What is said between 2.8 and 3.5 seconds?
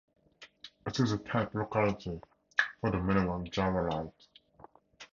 the mineral